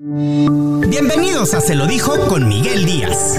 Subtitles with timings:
[0.00, 3.36] Bienvenidos a Se lo dijo con Miguel Díaz.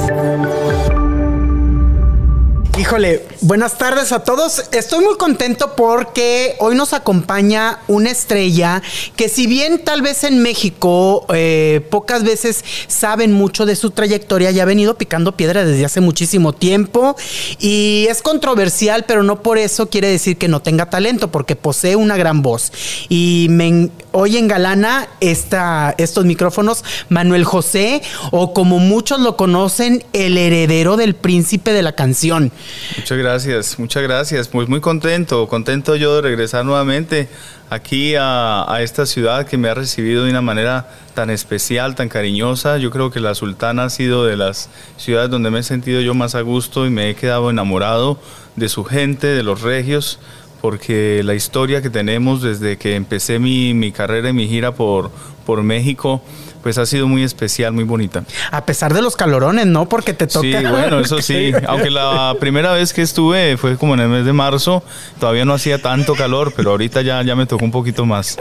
[2.78, 4.64] Híjole, buenas tardes a todos.
[4.72, 8.82] Estoy muy contento porque hoy nos acompaña una estrella
[9.18, 14.52] que si bien tal vez en México eh, pocas veces saben mucho de su trayectoria,
[14.52, 17.18] ya ha venido picando piedra desde hace muchísimo tiempo
[17.60, 21.98] y es controversial, pero no por eso quiere decir que no tenga talento, porque posee
[21.98, 22.72] una gran voz.
[23.10, 28.02] Y me, hoy engalana esta, estos micrófonos Manuel José,
[28.32, 32.52] o como muchos lo conocen, el heredero del príncipe de la canción.
[32.98, 34.48] Muchas gracias, muchas gracias.
[34.48, 37.30] Pues muy contento, contento yo de regresar nuevamente
[37.70, 42.78] aquí a, esta ciudad que me ha recibido de una manera tan especial, tan cariñosa.
[42.78, 46.14] Yo creo que la Sultana ha sido de las ciudades donde me he sentido yo
[46.14, 48.20] más a gusto y me he quedado enamorado
[48.56, 50.20] de su gente, de los regios,
[50.62, 55.12] porque la historia que tenemos desde que empecé mi, mi carrera y mi gira por,
[55.46, 56.22] por México,
[56.62, 58.24] pues ha sido muy especial, muy bonita.
[58.52, 59.88] A pesar de los calorones, ¿no?
[59.88, 60.42] Porque te toca.
[60.42, 61.52] Sí, bueno, eso sí.
[61.68, 64.84] Aunque la primera vez que estuve fue como en el mes de marzo,
[65.20, 68.38] todavía no hacía tanto calor, pero ahorita ya, ya me tocó un poquito más.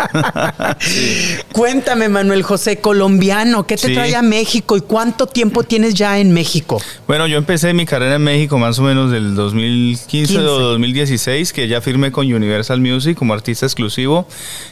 [1.52, 6.32] Cuéntame, Manuel José, colombiano, ¿qué te trae a México y cuánto tiempo tienes ya en
[6.32, 6.80] México?
[7.06, 11.68] Bueno, yo empecé mi carrera en México más o menos del 2015 o 2016, que
[11.68, 14.26] ya firmé con Universal Music como artista exclusivo.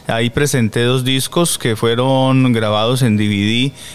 [0.06, 3.35] Ahí presenté dos discos que fueron grabados en DVD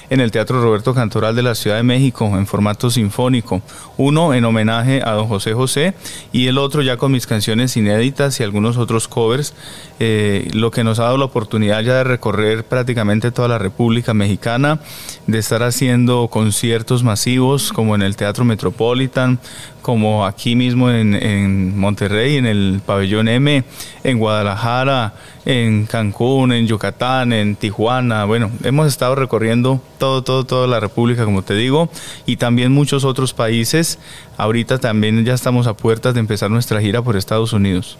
[0.09, 3.61] en el Teatro Roberto Cantoral de la Ciudad de México en formato sinfónico.
[3.97, 5.93] Uno en homenaje a don José José
[6.31, 9.53] y el otro ya con mis canciones inéditas y algunos otros covers,
[9.99, 14.13] eh, lo que nos ha dado la oportunidad ya de recorrer prácticamente toda la República
[14.13, 14.79] Mexicana,
[15.27, 19.39] de estar haciendo conciertos masivos como en el Teatro Metropolitan,
[19.81, 23.63] como aquí mismo en, en, Monterrey, en el Pabellón M,
[24.03, 25.13] en Guadalajara,
[25.45, 28.25] en Cancún, en Yucatán, en Tijuana.
[28.25, 31.89] Bueno, hemos estado recorriendo todo, todo, toda la República, como te digo,
[32.25, 33.99] y también muchos otros países.
[34.41, 37.99] Ahorita también ya estamos a puertas de empezar nuestra gira por Estados Unidos.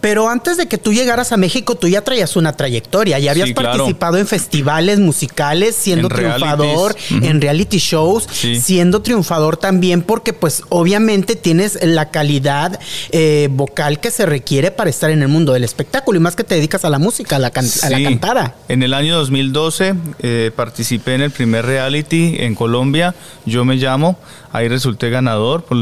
[0.00, 3.50] Pero antes de que tú llegaras a México, tú ya traías una trayectoria, ya habías
[3.50, 11.34] participado en festivales musicales, siendo triunfador, en reality shows, siendo triunfador también porque pues obviamente
[11.34, 12.78] tienes la calidad
[13.10, 16.44] eh, vocal que se requiere para estar en el mundo del espectáculo y más que
[16.44, 18.54] te dedicas a la música, a la, cantada.
[18.68, 23.14] En el año 2012 eh, participé en el primer reality en Colombia,
[23.44, 24.18] Yo me llamo,
[24.52, 25.76] ahí resulté ganador por,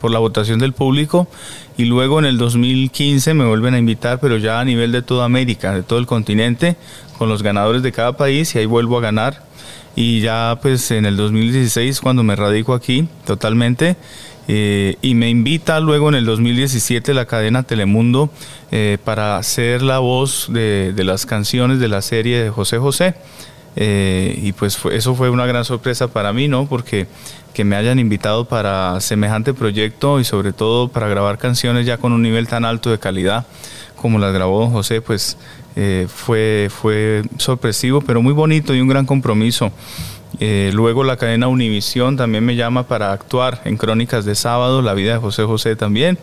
[0.00, 1.28] por la votación del público
[1.76, 5.24] y luego en el 2015 me vuelven a invitar, pero ya a nivel de toda
[5.24, 6.76] América, de todo el continente,
[7.16, 9.44] con los ganadores de cada país y ahí vuelvo a ganar.
[9.96, 13.96] Y ya pues en el 2016 cuando me radico aquí totalmente
[14.52, 18.30] eh, y me invita luego en el 2017 la cadena Telemundo
[18.72, 23.14] eh, para ser la voz de, las canciones de la serie de José José.
[23.76, 26.66] Eh, y pues eso fue una gran sorpresa para mí, ¿no?
[26.66, 27.06] Porque
[27.54, 32.12] que me hayan invitado para semejante proyecto y sobre todo para grabar canciones ya con
[32.12, 33.46] un nivel tan alto de calidad
[34.00, 35.36] como las grabó José, pues
[35.76, 39.72] eh, fue, fue sorpresivo, pero muy bonito y un gran compromiso.
[40.38, 44.94] Eh, luego la cadena Univisión también me llama para actuar en Crónicas de Sábado, la
[44.94, 46.18] vida de José José también.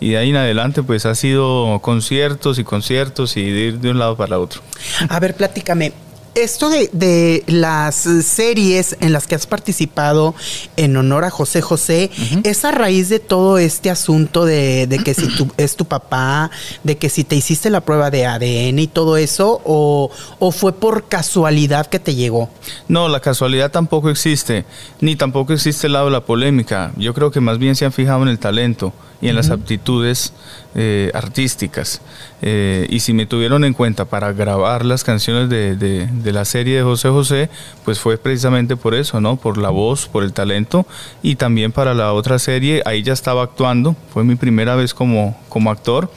[0.00, 4.00] Y de ahí en adelante pues ha sido conciertos y conciertos y ir de un
[4.00, 4.60] lado para otro.
[5.08, 5.92] A ver, platícame,
[6.34, 10.34] esto de, las series en las que has participado
[10.76, 12.10] en honor a José José,
[12.44, 16.50] ¿es a raíz de todo este asunto de, que si es tu papá,
[16.82, 20.72] de que si te hiciste la prueba de ADN y todo eso, o, o fue
[20.72, 22.48] por casualidad que te llegó?
[22.88, 24.64] No, la casualidad tampoco existe,
[25.00, 26.92] ni tampoco existe el lado de la polémica.
[26.96, 30.32] Yo creo que más bien se han fijado en el talento y en las aptitudes
[30.74, 32.00] eh, artísticas.
[32.40, 36.78] Eh, y si me tuvieron en cuenta para grabar las canciones de, de, la serie
[36.78, 37.50] de José José,
[37.84, 39.36] pues fue precisamente por eso, ¿no?
[39.36, 40.86] Por la voz, por el talento
[41.22, 45.38] y también para la otra serie, ahí ya estaba actuando, fue mi primera vez como,
[45.50, 46.10] como actor.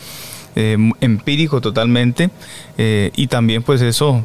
[0.57, 2.29] Eh, empírico totalmente
[2.77, 4.23] y también pues eso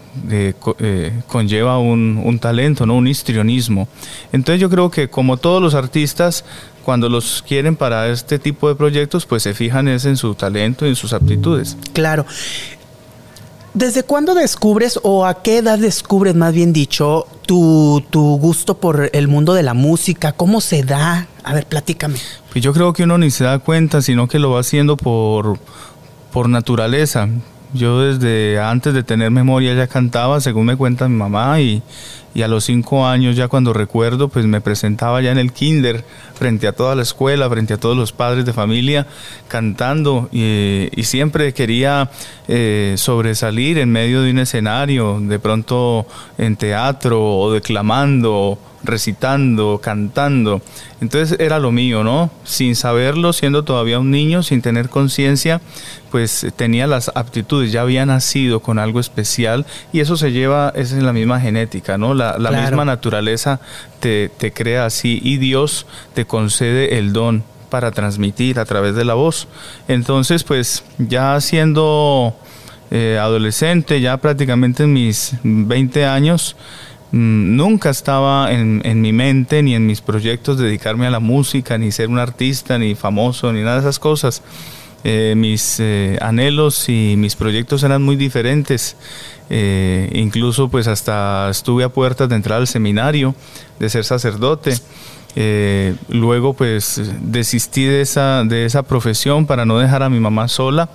[1.27, 2.95] conlleva un, un, talento, ¿no?
[2.95, 3.89] un histrionismo.
[4.31, 6.45] Entonces yo creo que como todos los artistas,
[6.85, 10.87] cuando los quieren para este tipo de proyectos, pues se fijan es en su talento
[10.87, 11.77] y en sus aptitudes.
[11.93, 12.27] Claro.
[13.73, 19.11] ¿Desde cuándo descubres o a qué edad descubres, más bien dicho, tu, tu, gusto por
[19.13, 20.33] el mundo de la música?
[20.33, 21.29] ¿Cómo se da?
[21.45, 22.19] A ver, platícame.
[22.53, 25.59] Pues yo creo que uno ni se da cuenta, sino que lo va haciendo por,
[26.33, 27.29] por naturaleza.
[27.73, 31.83] Yo desde antes de tener memoria ya cantaba, según me cuenta mi mamá, y,
[32.35, 36.05] y a los cinco años ya cuando recuerdo, pues me presentaba ya en el kinder
[36.35, 39.07] frente a toda la escuela, frente a todos los padres de familia,
[39.49, 42.09] cantando y, siempre quería
[42.47, 46.07] eh, sobresalir en medio de un escenario, de pronto
[46.39, 50.63] en teatro o declamando recitando, cantando.
[51.01, 52.31] Entonces era lo mío, ¿no?
[52.45, 55.61] Sin saberlo, siendo todavía un niño, sin tener conciencia,
[56.11, 60.93] pues tenía las aptitudes, ya había nacido con algo especial y eso se lleva, es
[60.93, 62.15] en la misma genética, ¿no?
[62.15, 63.61] La, misma naturaleza
[64.01, 69.05] te, te crea así y Dios te concede el don para transmitir a través de
[69.05, 69.49] la voz.
[69.89, 72.37] Entonces, pues ya siendo
[72.91, 76.57] eh, adolescente, ya prácticamente en mis 20 años,
[77.13, 82.09] nunca estaba en, mi mente ni en mis proyectos dedicarme a la música, ni ser
[82.09, 84.43] un artista, ni famoso, ni nada de esas cosas.
[85.03, 88.97] Eh, mis eh, anhelos y mis proyectos eran muy diferentes.
[89.49, 93.35] Eh, incluso pues hasta estuve a puertas de entrar al seminario,
[93.79, 94.75] de ser sacerdote.
[96.09, 100.91] luego pues desistí de esa, de esa profesión para no dejar a mi mamá sola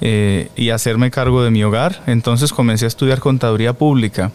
[0.00, 2.02] y hacerme cargo de mi hogar.
[2.06, 4.32] Entonces comencé a estudiar contaduría pública.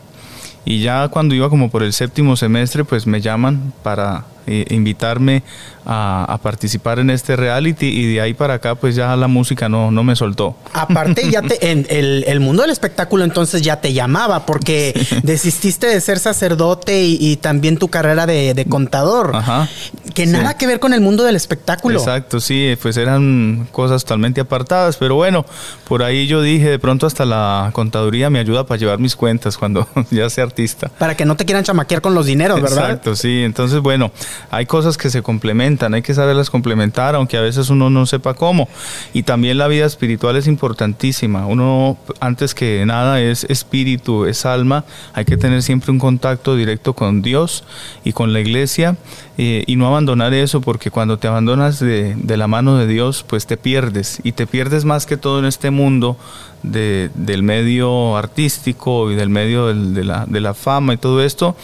[0.69, 5.43] Y ya cuando iba como por el séptimo semestre, pues me llaman para eh, invitarme
[5.85, 9.91] a, participar en este reality y de ahí para acá pues ya la música no,
[9.91, 10.55] no me soltó.
[10.73, 14.93] Aparte ya te, en el, mundo del espectáculo entonces ya te llamaba porque
[15.23, 19.35] desististe de ser sacerdote y, también tu carrera de, contador.
[19.35, 19.69] Ajá.
[20.13, 21.99] Que nada que ver con el mundo del espectáculo.
[21.99, 25.45] Exacto, sí, pues eran cosas totalmente apartadas, pero bueno,
[25.87, 29.57] por ahí yo dije, de pronto hasta la contaduría me ayuda para llevar mis cuentas
[29.57, 30.89] cuando ya sea artista.
[30.97, 32.85] Para que no te quieran chamaquear con los dineros, ¿verdad?
[32.85, 34.11] Exacto, sí, entonces bueno,
[34.51, 38.33] hay cosas que se complementan, hay que saberlas complementar, aunque a veces uno no sepa
[38.33, 38.67] cómo.
[39.13, 41.45] Y también la vida espiritual es importantísima.
[41.45, 44.85] Uno, antes que nada, es espíritu, es alma.
[45.13, 47.63] Hay que tener siempre un contacto directo con Dios
[48.03, 48.97] y con la iglesia
[49.37, 53.45] eh, y no abandonar eso, porque cuando te abandonas de, la mano de Dios, pues
[53.45, 54.19] te pierdes.
[54.23, 56.17] Y te pierdes más que todo en este mundo
[56.61, 61.55] del medio artístico y del medio de, la, de la fama y todo esto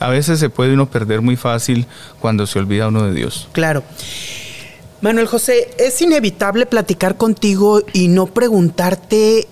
[0.00, 1.86] a veces se puede uno perder muy fácil
[2.20, 3.48] cuando se olvida uno de Dios.
[3.52, 3.84] Claro.
[5.02, 9.46] Manuel José, es inevitable platicar contigo y no preguntarte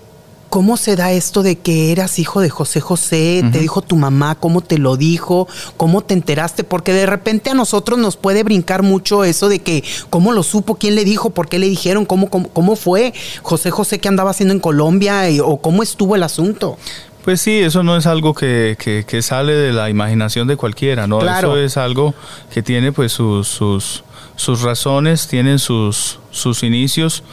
[0.49, 4.35] cómo se da esto de que eras hijo de José José, te dijo tu mamá,
[4.35, 5.47] cómo te lo dijo,
[5.77, 9.83] cómo te enteraste, porque de repente a nosotros nos puede brincar mucho eso de que
[10.09, 13.13] cómo lo supo, quién le dijo, por qué le dijeron, cómo, cómo, fue
[13.43, 16.77] José José que andaba haciendo en Colombia o cómo estuvo el asunto.
[17.23, 21.21] Pues sí, eso no es algo que, que, sale de la imaginación de cualquiera, ¿no?
[21.21, 22.13] Eso es algo
[22.53, 24.03] que tiene pues sus, sus,
[24.35, 27.23] sus razones, tienen sus, sus inicios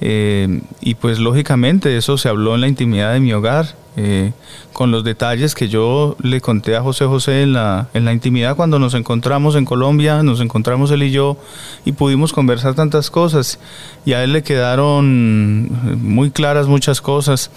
[0.00, 4.32] eh, y pues lógicamente eso se habló en la intimidad de mi hogar, eh,
[4.72, 8.56] con los detalles que yo le conté a José José en la, en la intimidad
[8.56, 11.36] cuando nos encontramos en Colombia, nos encontramos él y yo
[11.84, 13.60] y pudimos conversar tantas cosas
[14.04, 17.50] y a él le quedaron muy claras muchas cosas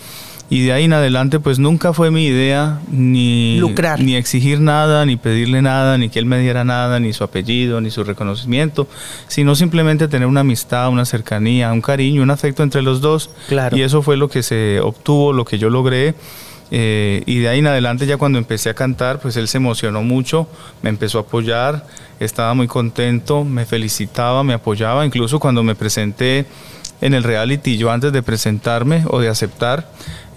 [0.50, 5.06] y de ahí en adelante pues nunca fue mi idea ni lucrar ni exigir nada
[5.06, 8.88] ni pedirle nada ni que él me diera nada ni su apellido ni su reconocimiento
[9.28, 13.76] sino simplemente tener una amistad una cercanía un cariño un afecto entre los dos claro.
[13.76, 16.16] y eso fue lo que se obtuvo lo que yo logré
[16.70, 20.02] eh, y de ahí en adelante ya cuando empecé a cantar pues él se emocionó
[20.04, 20.48] mucho
[20.82, 21.86] me empezó a apoyar
[22.22, 26.46] estaba muy contento me felicitaba me apoyaba incluso cuando me presenté
[27.02, 29.88] en el reality yo antes de presentarme o de aceptar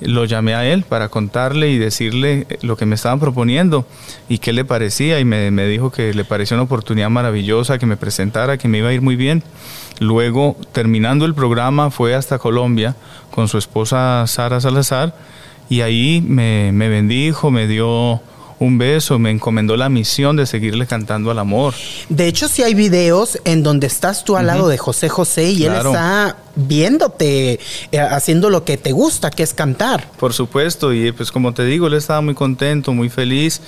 [0.00, 3.86] lo llamé a él para contarle y decirle lo que me estaban proponiendo
[4.28, 7.96] y qué le parecía y me, dijo que le parecía una oportunidad maravillosa, que me
[7.96, 9.42] presentara, que me iba a ir muy bien.
[9.98, 12.96] Luego, terminando el programa, fue hasta Colombia
[13.30, 15.14] con su esposa Sara Salazar
[15.68, 18.22] y ahí me, me bendijo, me dio
[18.60, 21.74] un beso, me encomendó la misión de seguirle cantando al amor.
[22.10, 25.64] De hecho, sí hay videos en donde estás tú al lado de José José y
[25.64, 27.58] él está viéndote
[27.90, 30.10] eh, haciendo lo que te gusta, que es cantar.
[30.18, 33.62] Por supuesto, y pues como te digo, él estaba muy contento, muy feliz.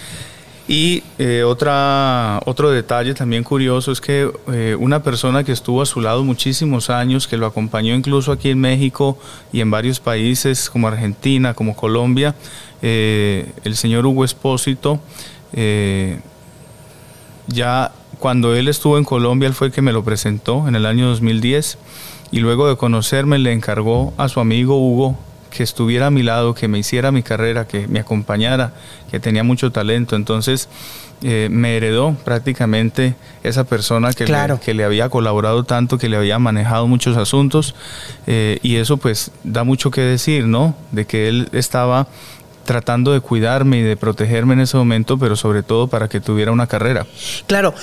[0.68, 5.86] Y eh, otra, otro detalle también curioso es que eh, una persona que estuvo a
[5.86, 9.18] su lado muchísimos años, que lo acompañó incluso aquí en México
[9.52, 12.36] y en varios países como Argentina, como Colombia,
[12.80, 15.00] eh, el señor Hugo Espósito,
[17.48, 20.86] ya cuando él estuvo en Colombia, él fue el que me lo presentó en el
[20.86, 21.76] año 2010
[22.30, 25.18] y luego de conocerme le encargó a su amigo Hugo
[25.52, 28.72] que estuviera a mi lado, que me hiciera mi carrera, que me acompañara,
[29.10, 30.16] que tenía mucho talento.
[30.16, 30.68] Entonces
[31.22, 36.16] eh, me heredó prácticamente esa persona que, le, que le había colaborado tanto, que le
[36.16, 37.74] había manejado muchos asuntos.
[38.26, 40.74] Eh, y eso pues da mucho que decir, ¿no?
[40.90, 42.08] De que él estaba
[42.64, 46.52] tratando de cuidarme y de protegerme en ese momento, pero sobre todo para que tuviera
[46.52, 47.06] una carrera.
[47.46, 47.74] Claro.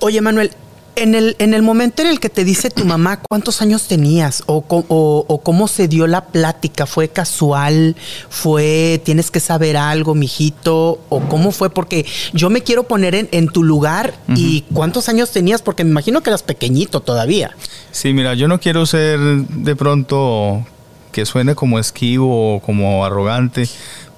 [0.00, 0.52] Oye, Manuel,
[0.98, 4.42] en el, en el momento en el que te dice tu mamá cuántos años tenías
[4.46, 7.96] o, o, cómo se dio la plática, ¿fue casual?
[8.28, 11.00] ¿Fue tienes que saber algo, mijito?
[11.08, 11.70] ¿O cómo fue?
[11.70, 16.20] Porque yo me quiero poner en, tu lugar y cuántos años tenías, porque me imagino
[16.20, 17.56] que eras pequeñito todavía.
[17.92, 20.66] Sí, mira, yo no quiero ser de pronto
[21.12, 23.68] que suene como esquivo o como arrogante,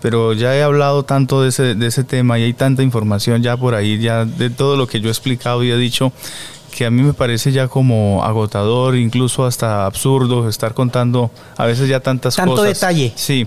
[0.00, 3.56] pero ya he hablado tanto de ese, de ese tema y hay tanta información ya
[3.56, 6.12] por ahí, ya de todo lo que yo he explicado y he dicho,
[6.70, 11.88] que a mí me parece ya como agotador, incluso hasta absurdo estar contando a veces
[11.88, 12.46] ya tantas cosas.
[12.46, 13.12] Tanto detalle.
[13.16, 13.46] Sí,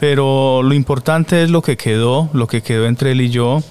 [0.00, 3.62] pero lo importante es lo que quedó, lo que quedó entre él y yo.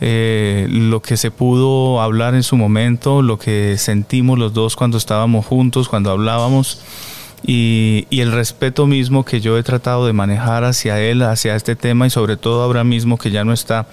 [0.00, 4.98] Eh, lo que se pudo hablar en su momento, lo que sentimos los dos cuando
[4.98, 6.80] estábamos juntos, cuando hablábamos,
[7.46, 11.76] y, y, el respeto mismo que yo he tratado de manejar hacia él, hacia este
[11.76, 13.86] tema y sobre todo ahora mismo que ya no está.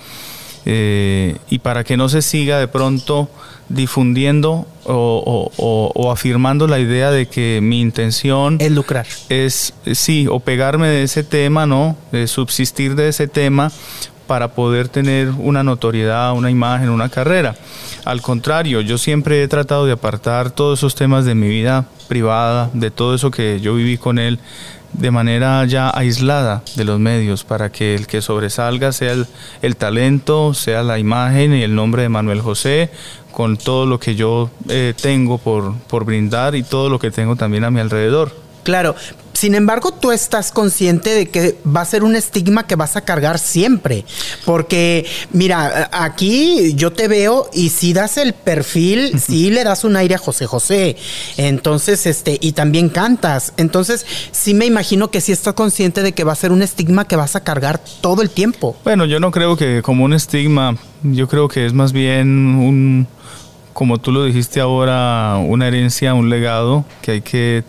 [0.66, 3.30] Eh, y para que no se siga de pronto
[3.74, 9.06] difundiendo o, afirmando la idea de que mi intención es lucrar.
[9.30, 11.96] Es, sí, o pegarme de ese tema, ¿no?
[12.12, 13.72] De subsistir de ese tema
[14.28, 17.56] para poder tener una notoriedad, una imagen, una carrera.
[18.06, 22.70] Al contrario, yo siempre he tratado de apartar todos esos temas de mi vida privada,
[22.74, 24.40] de todo eso que yo viví con él,
[24.94, 29.16] de manera ya aislada de los medios para que el que sobresalga sea
[29.62, 32.90] el, talento, sea la imagen y el nombre de Manuel José,
[33.32, 37.36] con todo lo que yo eh, tengo por, por brindar y todo lo que tengo
[37.36, 38.32] también a mi alrededor.
[38.64, 38.96] Claro,
[39.42, 43.02] sin embargo, tú estás consciente de que va a ser un estigma que vas a
[43.02, 44.06] cargar siempre.
[44.46, 49.96] Porque, mira, aquí yo te veo y si das el perfil, sí le das un
[49.96, 50.96] aire a José José.
[51.38, 53.54] Entonces, este, y también cantas.
[53.58, 57.08] Entonces, sí me imagino que sí estás consciente de que va a ser un estigma
[57.08, 58.78] que vas a cargar todo el tiempo.
[58.84, 63.08] Bueno, yo no creo que como un estigma, yo creo que es más bien un,
[63.74, 67.64] como tú lo dijiste ahora, una herencia, un legado que hay que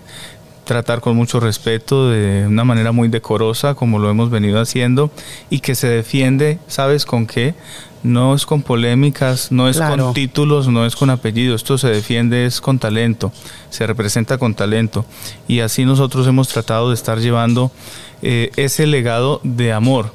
[0.64, 5.10] tratar con mucho respeto, de una manera muy decorosa, como lo hemos venido haciendo,
[5.50, 7.54] y que se defiende, ¿sabes con qué?
[8.02, 12.46] No es con polémicas, no es con títulos, no es con apellidos, esto se defiende
[12.46, 13.32] es con talento,
[13.70, 15.04] se representa con talento.
[15.46, 17.70] Y así nosotros hemos tratado de estar llevando
[18.22, 20.12] eh, ese legado de amor.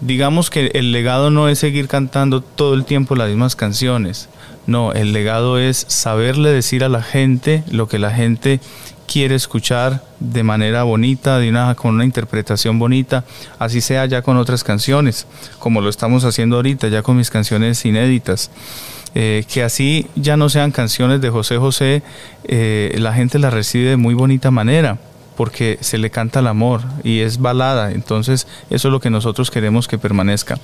[0.00, 4.28] Digamos que el legado no es seguir cantando todo el tiempo las mismas canciones,
[4.66, 8.60] no, el legado es saberle decir a la gente lo que la gente
[9.06, 13.24] quiere escuchar de manera bonita, de una, con una interpretación bonita,
[13.58, 15.26] así sea ya con otras canciones,
[15.58, 18.50] como lo estamos haciendo ahorita, ya con mis canciones inéditas.
[19.14, 22.02] Eh, que así ya no sean canciones de José José,
[22.44, 24.98] eh, la gente las recibe de muy bonita manera
[25.36, 29.50] porque se le canta el amor y es balada, entonces eso es lo que nosotros
[29.50, 30.58] queremos que permanezca.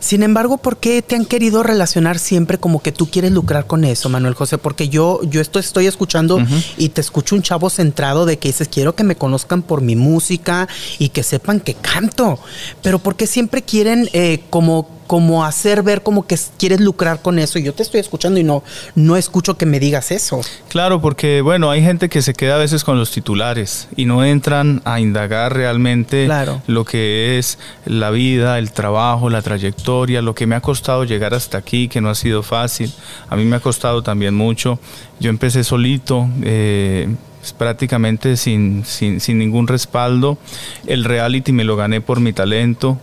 [0.00, 3.84] Sin embargo, ¿por qué te han querido relacionar siempre como que tú quieres lucrar con
[3.84, 4.58] eso, Manuel José?
[4.58, 6.40] Porque yo, yo esto estoy escuchando
[6.76, 9.96] y te escucho un chavo centrado de que dices, quiero que me conozcan por mi
[9.96, 10.68] música
[10.98, 12.38] y que sepan que canto,
[12.82, 17.38] pero ¿por qué siempre quieren eh, como como hacer ver como que quieres lucrar con
[17.38, 17.58] eso.
[17.58, 18.62] Y yo te estoy escuchando y no,
[18.94, 20.40] no escucho que me digas eso.
[20.68, 24.24] Claro, porque bueno, hay gente que se queda a veces con los titulares y no
[24.24, 26.28] entran a indagar realmente
[26.66, 31.34] lo que es la vida, el trabajo, la trayectoria, lo que me ha costado llegar
[31.34, 32.92] hasta aquí, que no ha sido fácil.
[33.28, 34.78] A mí me ha costado también mucho.
[35.20, 36.28] Yo empecé solito.
[36.42, 37.08] Eh,
[37.52, 40.38] prácticamente sin, sin, sin ningún respaldo.
[40.86, 42.98] El reality me lo gané por mi talento,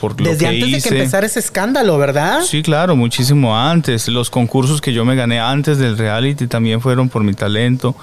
[0.00, 2.40] por, Desde antes de que empezara ese escándalo, ¿verdad?
[2.44, 4.08] Sí, claro, muchísimo antes.
[4.08, 7.94] Los concursos que yo me gané antes del reality también fueron por mi talento.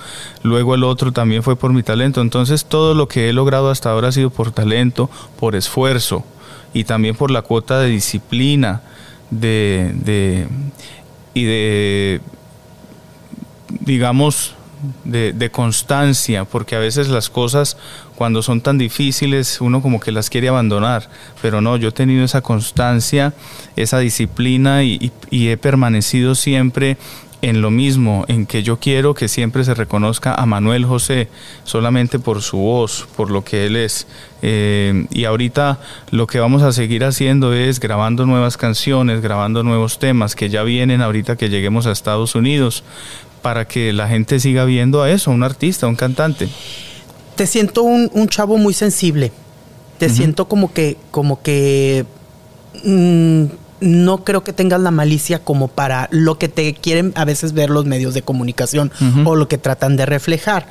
[0.44, 2.22] Luego el otro también fue por mi talento.
[2.22, 5.10] Entonces todo lo que he logrado hasta ahora ha sido por talento,
[5.40, 6.24] por esfuerzo
[6.76, 8.84] y también por la cuota de disciplina
[9.32, 10.48] de, de
[11.34, 12.22] y de
[13.80, 14.54] digamos
[15.04, 17.78] de, constancia, porque a veces las cosas
[18.18, 21.08] cuando son tan difíciles uno como que las quiere abandonar,
[21.40, 23.34] pero no, yo he tenido esa constancia,
[23.76, 26.98] esa disciplina y, he permanecido siempre
[27.44, 31.28] en lo mismo, en que yo quiero que siempre se reconozca a Manuel José
[31.64, 34.08] solamente por su voz, por lo que él es.
[34.42, 40.00] Eh, y ahorita lo que vamos a seguir haciendo es grabando nuevas canciones, grabando nuevos
[40.00, 42.84] temas que ya vienen ahorita que lleguemos a Estados Unidos,
[43.44, 46.50] para que la gente siga viendo a eso, un artista, un cantante.
[47.38, 49.32] Te siento un, un chavo muy sensible.
[49.98, 52.06] Te siento como que, como que
[52.84, 53.46] mm,
[53.80, 57.70] no creo que tengas la malicia como para lo que te quieren a veces ver
[57.70, 58.92] los medios de comunicación
[59.26, 60.68] o lo que tratan de reflejar.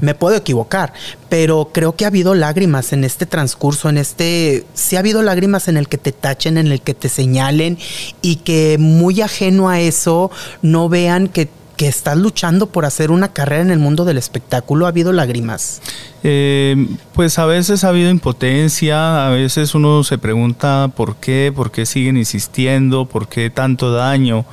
[0.00, 0.92] Me puedo equivocar,
[1.28, 5.68] pero creo que ha habido lágrimas en este transcurso, en este, sí ha habido lágrimas
[5.68, 7.78] en el que te tachen, en el que te señalen
[8.22, 10.30] y que muy ajeno a eso
[10.62, 11.48] no vean que
[11.80, 15.80] que estás luchando por hacer una carrera en el mundo del espectáculo, ¿ha habido lágrimas?
[16.22, 16.76] Eh,
[17.14, 21.86] pues a veces ha habido impotencia, a veces uno se pregunta por qué, por qué
[21.86, 24.44] siguen insistiendo, por qué tanto daño,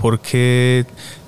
[0.00, 0.86] por qué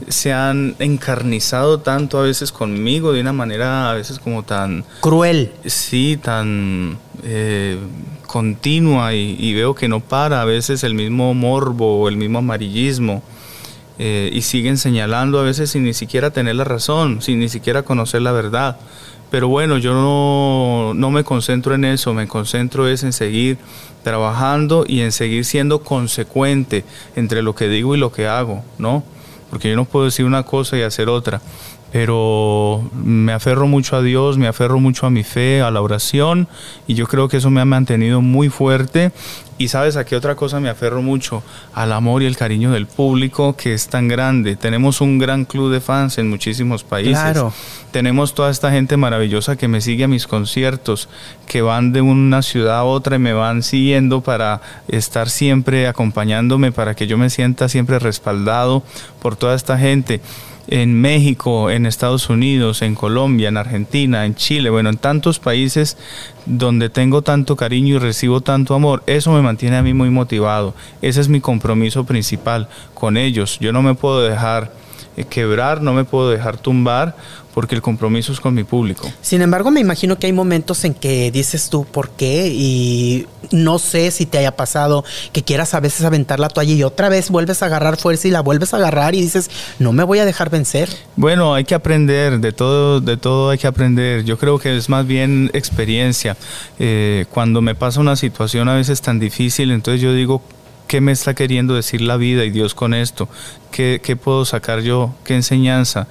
[0.08, 4.86] se han encarnizado tanto a veces conmigo de una manera a veces como tan...
[5.02, 5.52] Cruel.
[5.66, 6.96] Sí, tan...
[7.24, 7.78] Eh,
[8.26, 12.38] continua y, y, veo que no para a veces el mismo morbo o el mismo
[12.38, 13.22] amarillismo
[13.98, 17.82] eh, y siguen señalando a veces sin ni siquiera tener la razón, sin ni siquiera
[17.82, 18.76] conocer la verdad.
[19.30, 23.58] Pero bueno, yo no, no me concentro en eso, me concentro es en seguir
[24.04, 26.84] trabajando y en seguir siendo consecuente
[27.16, 29.02] entre lo que digo y lo que hago, ¿no?
[29.50, 31.40] Porque yo no puedo decir una cosa y hacer otra
[31.92, 36.48] pero me aferro mucho a Dios, me aferro mucho a mi fe, a la oración,
[36.86, 39.12] y yo creo que eso me ha mantenido muy fuerte.
[39.58, 42.86] Y sabes a qué otra cosa me aferro mucho, al amor y el cariño del
[42.86, 44.54] público que es tan grande.
[44.54, 47.14] Tenemos un gran club de fans en muchísimos países.
[47.14, 47.52] Claro.
[47.90, 51.08] Tenemos toda esta gente maravillosa que me sigue a mis conciertos,
[51.46, 56.72] que van de una ciudad a otra y me van siguiendo para estar siempre acompañándome,
[56.72, 58.82] para que yo me sienta siempre respaldado
[59.22, 60.20] por toda esta gente
[60.68, 65.96] en México, en Estados Unidos, en Colombia, en Argentina, en Chile, bueno, en tantos países
[66.44, 70.74] donde tengo tanto cariño y recibo tanto amor, eso me mantiene a mí muy motivado.
[71.02, 73.58] Ese es mi compromiso principal con ellos.
[73.60, 74.72] Yo no me puedo dejar
[75.24, 77.16] quebrar, no me puedo dejar tumbar
[77.56, 79.10] porque el compromiso es con mi público.
[79.22, 83.78] Sin embargo, me imagino que hay momentos en que dices tú por qué y no
[83.78, 87.30] sé si te haya pasado que quieras a veces aventar la toalla y otra vez
[87.30, 90.26] vuelves a agarrar fuerza y la vuelves a agarrar y dices, no me voy a
[90.26, 90.90] dejar vencer.
[91.16, 94.24] Bueno, hay que aprender, de todo, de todo hay que aprender.
[94.24, 96.36] Yo creo que es más bien experiencia.
[96.78, 100.42] Eh, cuando me pasa una situación a veces tan difícil, entonces yo digo,
[100.86, 103.28] ¿Qué me está queriendo decir la vida y Dios con esto?
[103.70, 105.14] ¿Qué, qué puedo sacar yo?
[105.24, 106.06] ¿Qué enseñanza?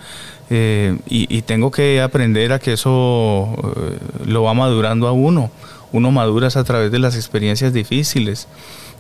[0.49, 5.49] Eh, y, tengo que aprender a que eso eh, lo va madurando a uno.
[5.91, 8.47] Uno madura a través de las experiencias difíciles.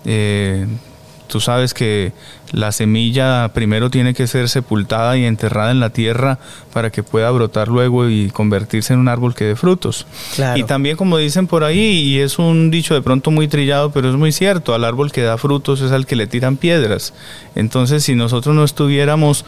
[0.05, 0.65] Eh,
[1.27, 2.13] tú sabes que
[2.51, 6.39] la semilla primero tiene que ser sepultada y enterrada en la tierra
[6.73, 10.07] para que pueda brotar luego y convertirse en un árbol que dé frutos.
[10.55, 14.09] Y también como dicen por ahí, y es un dicho de pronto muy trillado, pero
[14.09, 17.13] es muy cierto, al árbol que da frutos es al que le tiran piedras.
[17.55, 19.45] Entonces si nosotros no estuviéramos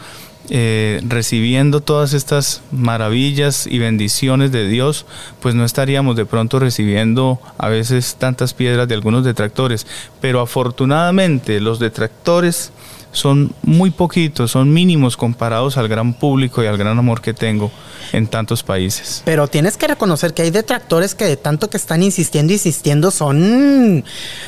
[0.50, 5.04] eh, recibiendo todas estas maravillas y bendiciones de Dios,
[5.40, 9.86] pues no estaríamos de pronto recibiendo a veces tantas piedras de algunos detractores.
[10.20, 12.72] Pero afortunadamente los detractores
[13.12, 17.70] son muy poquitos, son mínimos comparados al gran público y al gran amor que tengo
[18.12, 19.22] en tantos países.
[19.24, 24.04] Pero tienes que reconocer que hay detractores que de tanto que están insistiendo, insistiendo, son,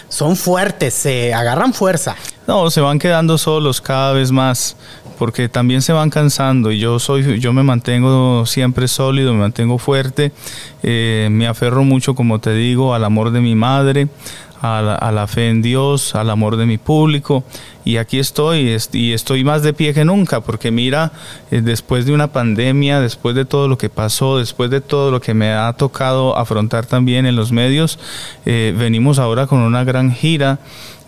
[0.08, 2.16] son fuertes, se agarran fuerza.
[2.46, 4.76] No, se van quedando solos cada vez más
[5.20, 9.76] porque también se van cansando y yo soy yo me mantengo siempre sólido me mantengo
[9.76, 10.33] fuerte
[10.83, 14.09] eh, me aferro mucho como te digo al amor de mi madre
[14.62, 17.44] a la, fe en Dios, al amor de mi público.
[17.83, 21.12] Y aquí estoy, y estoy más de pie que nunca, porque mira,
[21.50, 25.20] eh, después de una pandemia, después de todo lo que pasó, después de todo lo
[25.22, 27.98] que me ha tocado afrontar también en los medios,
[28.44, 30.59] eh, venimos ahora con una gran gira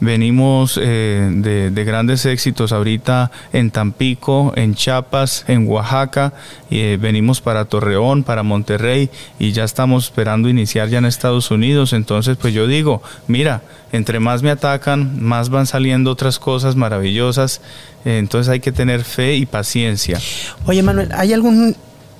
[0.03, 6.33] Venimos eh, de, grandes éxitos ahorita en Tampico, en Chiapas, en Oaxaca,
[6.73, 11.93] eh, venimos para Torreón, para Monterrey y ya estamos esperando iniciar ya en Estados Unidos.
[11.93, 13.63] Entonces, pues yo digo, mira,
[13.93, 17.61] entre más me atacan, más van saliendo otras cosas maravillosas.
[18.05, 20.19] Eh, entonces hay que tener fe y paciencia.
[20.67, 21.77] Oye, Manuel, ¿hay algún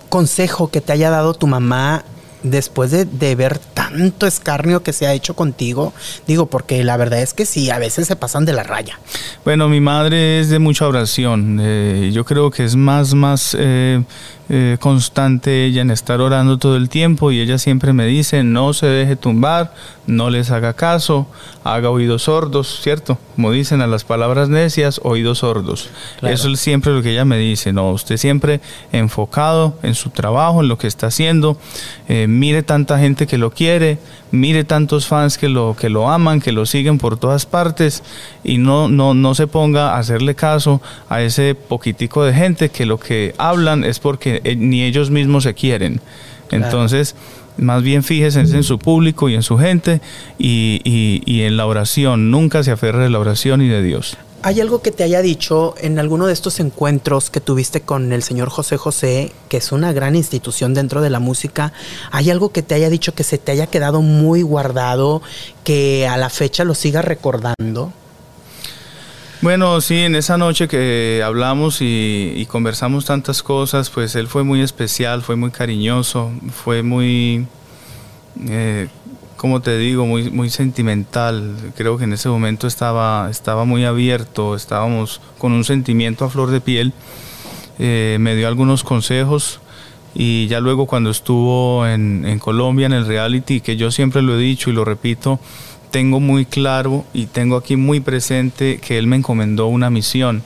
[0.09, 2.05] consejo que te haya dado tu mamá
[2.43, 5.93] después de, ver tanto escarnio que se ha hecho contigo,
[6.27, 8.99] digo, porque la verdad es que sí, a veces se pasan de la raya.
[9.45, 11.59] Bueno, mi madre es de mucha oración.
[11.61, 14.03] Eh, yo creo que es más, más eh,
[14.49, 18.73] eh, constante ella en estar orando todo el tiempo y ella siempre me dice, no
[18.73, 19.73] se deje tumbar,
[20.07, 21.27] no les haga caso,
[21.65, 23.19] haga oídos sordos, ¿cierto?
[23.37, 25.91] Como dicen a las palabras necias, oídos sordos.
[26.23, 30.61] Eso es siempre lo que ella me dice, no, usted siempre enfocado en su trabajo,
[30.63, 31.57] en lo que está haciendo,
[32.09, 33.99] eh, mire tanta gente que lo quiere,
[34.33, 38.03] mire tantos fans que lo, que lo aman, que lo siguen por todas partes
[38.43, 42.87] y no, no, no se ponga a hacerle caso a ese poquitico de gente que
[42.87, 46.01] lo que hablan es porque eh, ni ellos mismos se quieren.
[46.51, 47.15] Entonces,
[47.57, 50.01] más bien fíjese en su público y en su gente
[50.39, 50.81] y,
[51.25, 52.31] y en la oración.
[52.31, 54.19] Nunca se aferre de la oración y de Dios.
[54.45, 58.25] ¿Hay algo que te haya dicho en alguno de estos encuentros que tuviste con el
[58.25, 61.73] señor José José, que es una gran institución dentro de la música?
[62.11, 65.23] ¿Hay algo que te haya dicho que se te haya quedado muy guardado,
[65.63, 67.93] que a la fecha lo sigas recordando?
[69.43, 74.61] Bueno, sí, en esa noche que hablamos y, conversamos tantas cosas, pues él fue muy
[74.61, 76.33] especial, fue muy cariñoso,
[76.65, 77.47] fue muy...
[78.49, 78.89] Eh,
[79.43, 81.57] como te digo, muy, muy sentimental.
[81.77, 86.53] Creo que en ese momento estaba, estaba muy abierto, estábamos con un sentimiento a flor
[86.53, 86.93] de piel.
[87.81, 89.59] Eh, me dio algunos consejos
[90.15, 94.39] y ya luego cuando estuvo en, en Colombia en el reality, que yo siempre lo
[94.39, 95.41] he dicho y lo repito,
[95.91, 100.45] tengo muy claro y tengo aquí muy presente que él me encomendó una misión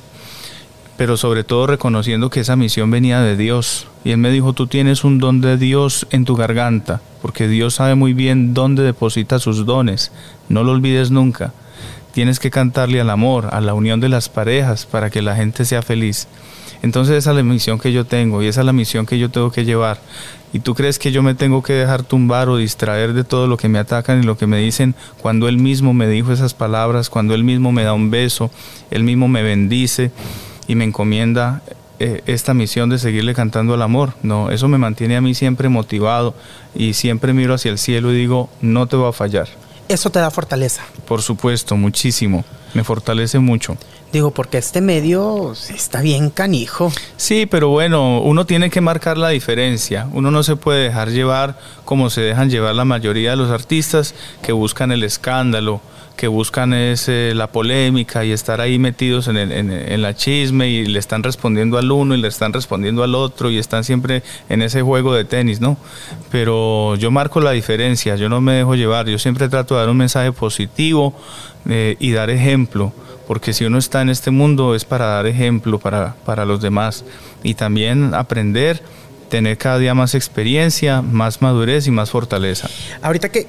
[0.96, 3.87] pero sobre todo reconociendo que esa misión venía de Dios.
[4.04, 7.74] Y Él me dijo, tú tienes un don de Dios en tu garganta, porque Dios
[7.74, 10.12] sabe muy bien dónde deposita sus dones.
[10.48, 11.52] No lo olvides nunca.
[12.12, 15.66] Tienes que cantarle al amor, a la unión de las parejas, para que la gente
[15.66, 16.28] sea feliz.
[16.82, 19.30] Entonces esa es la misión que yo tengo y esa es la misión que yo
[19.30, 20.00] tengo que llevar.
[20.52, 23.56] ¿Y tú crees que yo me tengo que dejar tumbar o distraer de todo lo
[23.56, 27.11] que me atacan y lo que me dicen cuando Él mismo me dijo esas palabras,
[27.11, 28.50] cuando Él mismo me da un beso,
[28.90, 30.12] Él mismo me bendice?
[30.68, 31.62] Y me encomienda
[31.98, 34.14] eh, esta misión de seguirle cantando al amor.
[34.22, 36.35] No, eso me mantiene a mí siempre motivado
[36.74, 39.48] y siempre miro hacia el cielo y digo, no te voy a fallar.
[39.88, 40.83] Eso te da fortaleza.
[41.07, 42.44] Por supuesto, muchísimo.
[42.74, 43.76] Me fortalece mucho.
[44.16, 46.90] Digo, porque este medio está bien canijo.
[47.18, 50.09] Sí, pero bueno, uno tiene que marcar la diferencia.
[50.11, 54.14] Uno no se puede dejar llevar como se dejan llevar la mayoría de los artistas
[54.42, 55.83] que buscan el escándalo,
[56.16, 60.87] que buscan es eh, la polémica y estar ahí metidos en, en, la chisme y
[60.87, 64.62] le están respondiendo al uno y le están respondiendo al otro y están siempre en
[64.62, 65.76] ese juego de tenis, ¿no?
[66.31, 69.90] Pero yo marco la diferencia, yo no me dejo llevar, yo siempre trato de dar
[69.90, 71.12] un mensaje positivo
[71.68, 72.94] eh, y dar ejemplo,
[73.26, 77.04] porque si uno está en este mundo es para dar ejemplo para, para los demás
[77.42, 78.82] y también aprender
[79.28, 82.68] tener cada día más experiencia, más madurez y más fortaleza.
[83.02, 83.48] Ahorita que,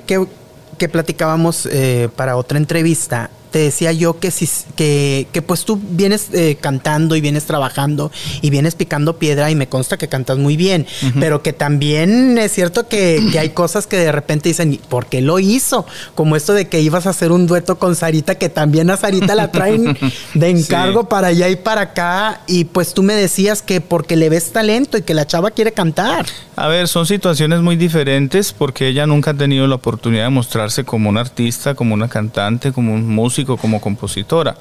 [0.78, 5.80] que platicábamos eh, para otra entrevista, te decía yo que, si, que, que pues tú
[5.82, 10.38] vienes eh, cantando y vienes trabajando y vienes picando piedra y me consta que cantas
[10.38, 10.86] muy bien,
[11.20, 15.22] pero que también es cierto que, que, hay cosas que de repente dicen, ¿por qué
[15.22, 15.86] lo hizo?
[16.16, 19.36] Como esto de que ibas a hacer un dueto con Sarita, que también a Sarita
[19.36, 19.98] la traen
[20.34, 24.30] de encargo para allá y para acá, y pues tú me decías que porque le
[24.30, 26.26] ves talento y que la chava quiere cantar.
[26.56, 30.84] A ver, son situaciones muy diferentes porque ella nunca ha tenido la oportunidad de mostrarse
[30.84, 34.56] como una artista, como una cantante, como un músico como compositora.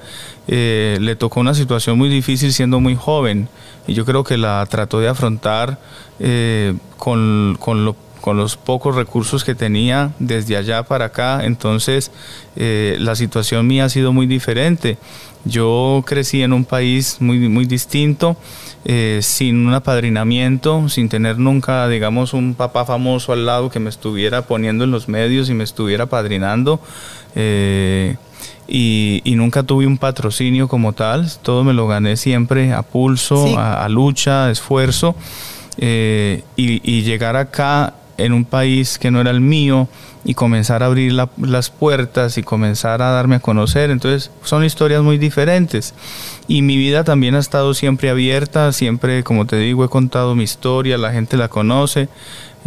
[0.49, 3.49] Eh, le tocó una situación muy difícil siendo muy joven
[3.87, 5.79] y yo creo que la trató de afrontar
[6.21, 7.59] eh, con,
[8.25, 11.45] los pocos recursos que tenía desde allá para acá.
[11.45, 12.11] Entonces
[12.57, 14.99] eh, la situación mía ha sido muy diferente.
[15.45, 18.37] Yo crecí en un país muy, muy distinto,
[19.21, 24.43] sin un apadrinamiento, sin tener nunca, digamos, un papá famoso al lado que me estuviera
[24.43, 26.81] poniendo en los medios y me estuviera apadrinando
[28.69, 33.89] y, nunca tuve un patrocinio como tal, todo me lo gané siempre a pulso, a,
[33.89, 35.15] lucha, a esfuerzo,
[35.79, 39.89] eh, y, llegar acá en un país que no era el mío
[40.25, 45.03] y comenzar a abrir las puertas y comenzar a darme a conocer, entonces son historias
[45.03, 45.95] muy diferentes.
[46.49, 50.45] Y mi vida también ha estado siempre abierta, siempre, como te digo, he contado mi
[50.45, 52.09] historia, la gente la conoce.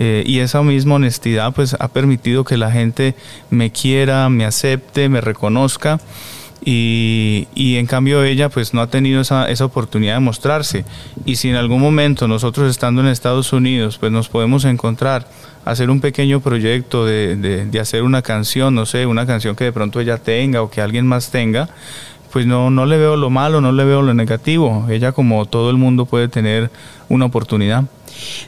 [0.02, 3.16] Eh, y esa misma honestidad pues ha permitido que la gente
[3.50, 6.00] me quiera, me acepte, me reconozca.
[6.64, 10.86] Y, y, en cambio ella pues no ha tenido esa, esa, oportunidad de mostrarse.
[11.26, 15.26] Y si en algún momento nosotros estando en Estados Unidos pues nos podemos encontrar,
[15.64, 19.64] hacer un pequeño proyecto de, de, de hacer una canción, no sé, una canción que
[19.64, 21.70] de pronto ella tenga o que alguien más tenga,
[22.32, 24.86] pues no, no le veo lo malo, no le veo lo negativo.
[24.90, 26.72] Ella como todo el mundo puede tener
[27.10, 27.86] una oportunidad.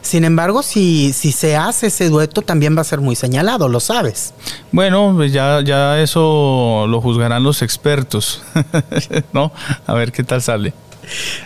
[0.01, 3.79] Sin embargo, si, si se hace ese dueto, también va a ser muy señalado, lo
[3.79, 4.33] sabes.
[4.71, 8.41] Bueno, pues ya, ya eso lo juzgarán los expertos,
[9.33, 9.51] ¿no?
[9.85, 10.73] A ver qué tal sale.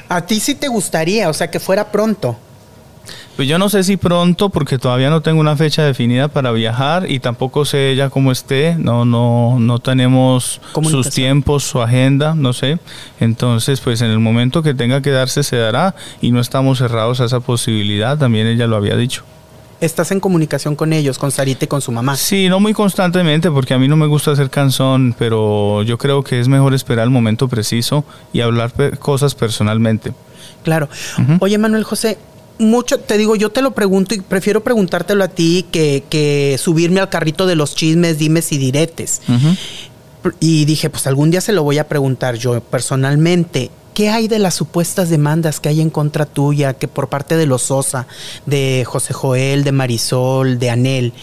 [0.10, 2.38] A ti sí te gustaría, o sea, que fuera pronto.
[3.36, 7.12] Pues yo no sé si pronto, porque todavía no tengo una fecha definida para viajar
[7.12, 12.54] y tampoco sé ella cómo esté, no, no, no tenemos sus tiempos, su agenda, no
[12.54, 12.80] sé.
[13.20, 17.20] Entonces, pues en el momento que tenga que darse se dará y no estamos cerrados
[17.20, 19.24] a esa posibilidad, también ella lo había dicho.
[19.82, 22.16] ¿Estás en comunicación con ellos, con Sarita y con su mamá?
[22.16, 26.24] Sí, no muy constantemente porque a mí no me gusta hacer canción, pero yo creo
[26.24, 30.14] que es mejor esperar el momento preciso y hablar cosas personalmente.
[30.64, 30.88] Claro.
[31.40, 32.18] Oye, Manuel José,
[32.58, 37.00] mucho, te digo, yo te lo pregunto y prefiero preguntártelo a ti que, que subirme
[37.00, 39.22] al carrito de los chismes, dimes y diretes.
[40.40, 43.70] Y dije, pues algún día se lo voy a preguntar yo personalmente.
[43.94, 47.46] ¿Qué hay de las supuestas demandas que hay en contra tuya, que por parte de
[47.46, 48.08] los Sosa,
[48.46, 51.14] de José Joel, de Marisol, de Anel?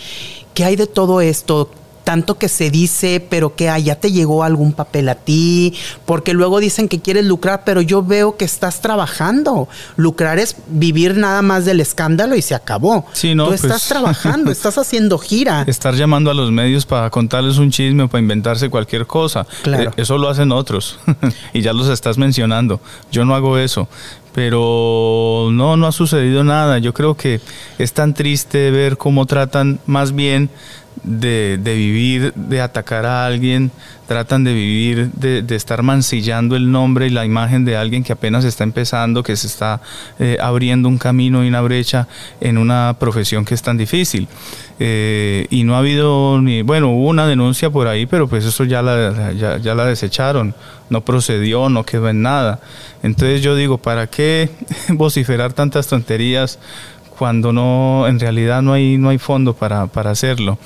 [0.55, 1.71] ¿Qué hay de todo esto?
[2.05, 6.61] Tanto que se dice, pero que ya te llegó algún papel a ti, porque luego
[6.61, 9.69] dicen que quieres lucrar, pero yo veo que estás trabajando.
[9.97, 13.07] Lucrar es vivir nada más del escándalo y se acabó.
[13.13, 15.65] Sí, no, Tú estás pues, trabajando, estás haciendo gira.
[15.67, 19.47] Estar llamando a los medios para contarles un chisme o para inventarse cualquier cosa.
[19.63, 19.91] Claro.
[19.91, 20.99] Eh, eso lo hacen otros
[21.53, 22.81] y ya los estás mencionando.
[23.11, 23.89] Yo no hago eso
[24.35, 26.79] pero no, no ha sucedido nada.
[26.79, 27.41] Yo creo que
[27.79, 30.51] es tan triste ver cómo tratan más bien
[31.05, 33.71] de, vivir, de atacar a alguien,
[34.07, 38.45] tratan de vivir, de, estar mancillando el nombre y la imagen de alguien que apenas
[38.45, 39.81] está empezando, que se está
[40.19, 42.09] eh, abriendo un camino y una brecha
[42.41, 44.29] en una profesión que es tan difícil.
[44.79, 48.65] Eh, y no ha habido ni, bueno, hubo una denuncia por ahí, pero pues eso
[48.65, 50.55] ya la, ya la desecharon,
[50.91, 52.61] no procedió, no quedó en nada.
[53.03, 54.51] Entonces yo digo, ¿para qué
[54.89, 56.59] vociferar tantas tonterías?
[57.23, 60.59] Cuando no en realidad no hay no hay fondo para, para hacerlo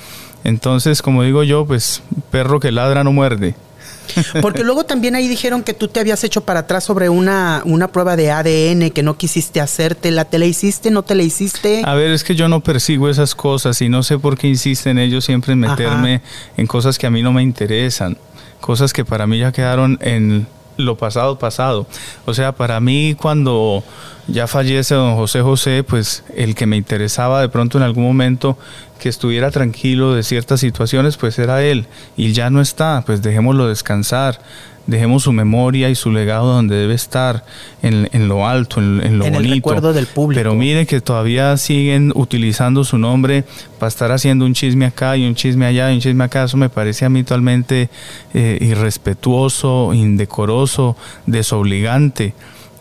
[0.47, 3.53] entonces, como digo yo, pues perro que ladra no muerde.
[4.41, 7.89] Porque luego también ahí dijeron que tú te habías hecho para atrás sobre una, una
[7.89, 10.09] prueba de ADN que no quisiste hacerte.
[10.09, 10.89] ¿La te la hiciste?
[10.89, 11.81] ¿No te la hiciste?
[11.83, 14.97] A ver, es que yo no persigo esas cosas y no sé por qué insisten
[14.97, 16.25] ellos siempre en meterme Ajá.
[16.55, 18.17] en cosas que a mí no me interesan.
[18.61, 21.87] Cosas que para mí ya quedaron en lo pasado pasado.
[22.25, 23.83] O sea, para mí cuando
[24.27, 28.57] ya fallece don José José, pues el que me interesaba de pronto en algún momento
[28.99, 31.87] que estuviera tranquilo de ciertas situaciones, pues era él.
[32.15, 34.39] Y ya no está, pues dejémoslo descansar.
[34.87, 37.43] Dejemos su memoria y su legado donde debe estar,
[37.81, 39.53] en, en lo alto, en, en lo en bonito.
[39.53, 40.39] El recuerdo del público.
[40.39, 43.43] Pero miren que todavía siguen utilizando su nombre
[43.79, 46.45] para estar haciendo un chisme acá y un chisme allá y un chisme acá.
[46.45, 47.89] Eso me parece a mí totalmente
[48.33, 52.33] eh, irrespetuoso, indecoroso, desobligante.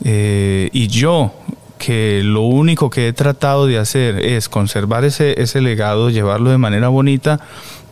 [0.05, 1.33] Eh, y yo,
[1.79, 6.59] que lo único que he tratado de hacer es conservar ese, ese legado, llevarlo de
[6.59, 7.41] manera bonita,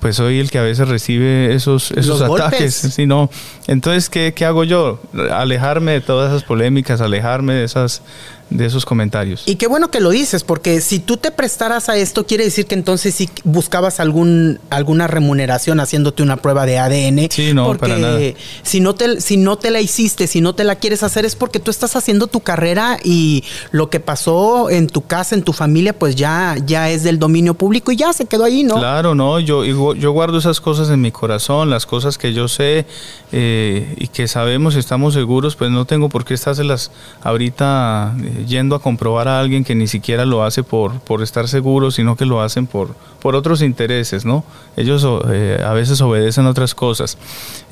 [0.01, 2.83] pues soy el que a veces recibe esos, esos Los ataques.
[2.83, 2.95] golpes.
[2.95, 3.31] Si no,
[3.67, 5.01] entonces, ¿qué, ¿qué hago yo?
[5.33, 8.03] Alejarme de todas esas polémicas, alejarme de esas
[8.51, 9.43] de esos comentarios.
[9.47, 12.67] Y qué bueno que lo dices, porque si tú te prestaras a esto, quiere decir
[12.67, 17.29] que entonces sí buscabas algún, alguna remuneración haciéndote una prueba de ADN.
[17.31, 18.21] Sí, no, porque para nada.
[18.63, 21.37] Si no, te, si no te la hiciste, si no te la quieres hacer, es
[21.37, 25.53] porque tú estás haciendo tu carrera y lo que pasó en tu casa, en tu
[25.53, 28.77] familia, pues ya, ya es del dominio público y ya se quedó ahí, ¿no?
[28.77, 32.87] Claro, no, yo, yo guardo esas cosas en mi corazón, las cosas que yo sé
[33.33, 36.91] eh, y que sabemos y estamos seguros, pues no tengo por qué estárselas
[37.23, 41.49] ahorita eh, yendo a comprobar a alguien que ni siquiera lo hace por, por estar
[41.49, 44.45] seguro, sino que lo hacen por, por otros intereses, ¿no?
[44.77, 47.19] Ellos eh, a veces obedecen otras cosas.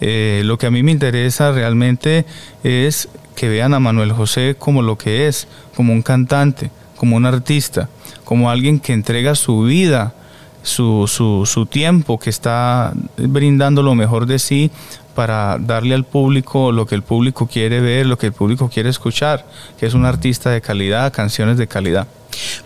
[0.01, 2.25] Eh, lo que a mí me interesa realmente
[2.63, 7.27] es que vean a Manuel José como lo que es, como un cantante, como un
[7.27, 7.89] artista,
[8.25, 10.15] como alguien que entrega su vida,
[10.63, 14.71] su, su, su tiempo, que está brindando lo mejor de sí
[15.15, 18.89] para darle al público lo que el público quiere ver, lo que el público quiere
[18.89, 19.47] escuchar,
[19.79, 22.07] que es un artista de calidad, canciones de calidad.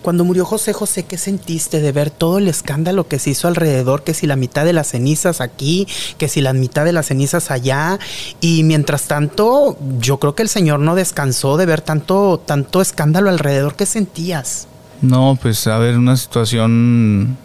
[0.01, 4.03] Cuando murió José José, ¿qué sentiste de ver todo el escándalo que se hizo alrededor?
[4.03, 7.51] Que si la mitad de las cenizas aquí, que si la mitad de las cenizas
[7.51, 7.99] allá.
[8.39, 13.29] Y mientras tanto, yo creo que el señor no descansó de ver tanto, tanto escándalo
[13.29, 13.75] alrededor.
[13.75, 14.67] ¿Qué sentías?
[15.01, 17.37] No, pues a ver, una situación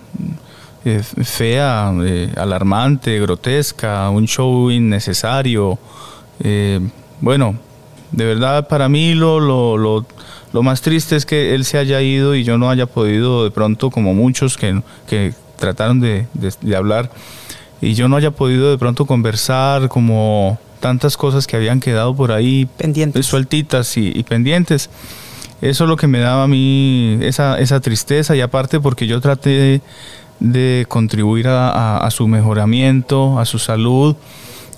[0.85, 5.79] eh, fea, eh, alarmante, grotesca, un show innecesario.
[6.40, 6.81] Eh,
[7.21, 7.57] bueno,
[8.11, 10.07] de verdad para mí lo, lo, lo,
[10.53, 13.51] lo, más triste es que él se haya ido y yo no haya podido de
[13.51, 17.11] pronto, como muchos que, que trataron de, de, de hablar,
[17.81, 22.33] y yo no haya podido de pronto conversar como tantas cosas que habían quedado por
[22.33, 23.25] ahí pendientes.
[23.25, 24.90] sueltitas y, y pendientes.
[25.62, 29.21] Eso es lo que me daba a mí esa, esa tristeza y aparte porque yo
[29.21, 29.81] traté
[30.42, 34.16] de, contribuir a, su mejoramiento, a su salud.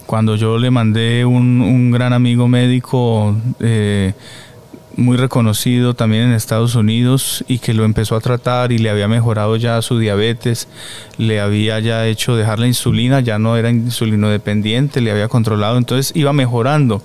[0.07, 4.13] Cuando yo le mandé un, un gran amigo médico eh,
[4.97, 9.09] muy reconocido también en Estados Unidos y que lo empezó a tratar y le había
[9.09, 10.69] mejorado ya su diabetes,
[11.17, 15.79] le había ya hecho dejar la insulina, ya no era insulino dependiente, le había controlado,
[15.79, 17.03] entonces iba mejorando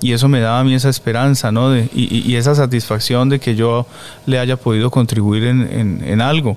[0.00, 1.70] y eso me daba a mí esa esperanza, ¿no?
[1.70, 3.86] De, y, y, esa satisfacción de que yo
[4.26, 6.56] le haya podido contribuir en algo.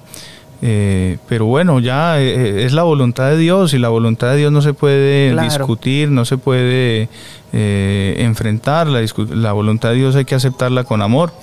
[0.62, 4.52] Eh, pero bueno, ya eh, es la voluntad de Dios y la voluntad de Dios
[4.52, 5.50] no se puede claro.
[5.50, 7.10] discutir, no se puede
[7.54, 8.88] eh, enfrentar.
[8.88, 11.34] La, la, voluntad de Dios hay que aceptarla con amor.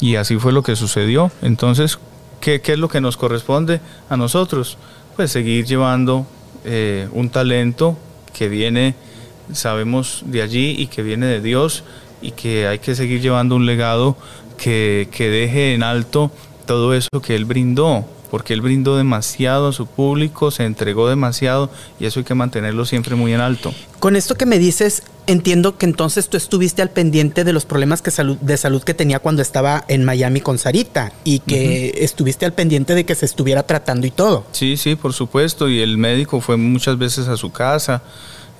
[0.00, 1.30] Y así fue lo que sucedió.
[1.42, 1.98] Entonces,
[2.40, 4.78] ¿qué, qué es lo que nos corresponde a nosotros?
[5.16, 6.26] Pues seguir llevando
[6.64, 7.96] eh, un talento
[8.32, 8.94] que viene,
[9.52, 11.84] sabemos, de allí y que viene de Dios
[12.20, 14.16] y que hay que seguir llevando un legado
[14.56, 16.30] que, que deje en alto
[16.66, 21.70] todo eso que Él brindó porque él brindó demasiado a su público, se entregó demasiado
[22.00, 23.74] y eso hay que mantenerlo siempre muy en alto.
[23.98, 28.00] Con esto que me dices, entiendo que entonces tú estuviste al pendiente de los problemas
[28.00, 32.54] que de salud que tenía cuando estaba en Miami con Sarita y que estuviste al
[32.54, 34.46] pendiente de que se estuviera tratando y todo.
[34.52, 38.02] Sí, sí, por supuesto, y el médico fue muchas veces a su casa.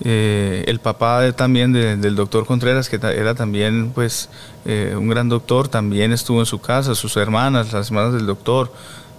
[0.05, 4.29] Eh, el papá también del doctor Contreras, que era también pues
[4.67, 8.71] eh, un gran doctor, también estuvo en su casa, sus hermanas, las hermanas del doctor,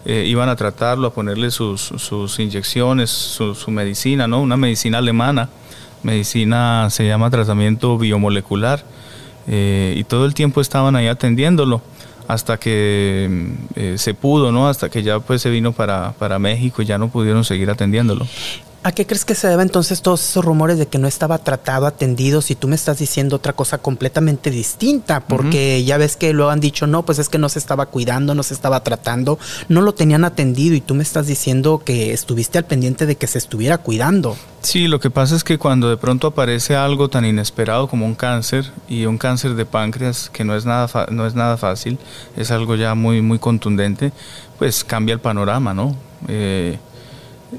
[0.06, 1.92] eh, iban a tratarlo, a ponerle sus,
[2.40, 4.42] inyecciones, su, medicina, ¿no?
[4.42, 5.50] Una medicina alemana,
[6.04, 8.84] medicina se llama tratamiento biomolecular,
[9.48, 11.82] eh, y todo el tiempo estaban ahí atendiéndolo
[12.28, 14.68] hasta que eh, se pudo, ¿no?
[14.68, 18.26] Hasta que ya pues se vino para México y ya no pudieron seguir atendiéndolo.
[18.86, 21.86] ¿A qué crees que se debe entonces todos esos rumores de que no estaba tratado,
[21.86, 25.22] atendido, si tú me estás diciendo otra cosa completamente distinta?
[25.22, 28.36] Porque ya ves que lo han dicho, no, pues es que no se estaba cuidando,
[28.36, 32.58] no se estaba tratando, no lo tenían atendido y tú me estás diciendo que estuviste
[32.58, 34.36] al pendiente de que se estuviera cuidando.
[34.64, 38.16] Sí, lo que pasa es que cuando de pronto aparece algo tan inesperado como un
[38.16, 42.00] cáncer y un cáncer de páncreas que no es nada no es nada fácil,
[42.36, 44.12] es algo ya muy muy contundente,
[44.60, 45.96] pues cambia el panorama, ¿no?
[46.28, 46.80] Eh,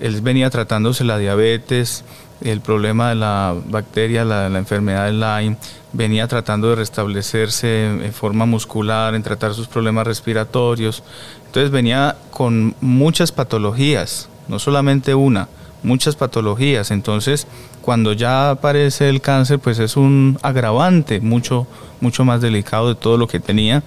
[0.01, 2.05] él venía tratándose la diabetes,
[2.41, 5.57] el problema de la bacteria, la, enfermedad de Lyme,
[5.93, 11.03] venía tratando de restablecerse en forma muscular, en tratar sus problemas respiratorios.
[11.47, 15.49] Entonces venía con muchas patologías, no solamente una,
[15.83, 16.91] muchas patologías.
[16.91, 17.47] Entonces,
[17.81, 21.67] cuando ya aparece el cáncer, pues es un agravante mucho,
[22.01, 23.83] mucho más delicado de todo lo que tenía